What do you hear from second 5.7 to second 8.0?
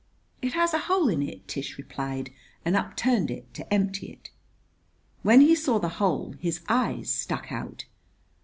the hole his eyes stuck out.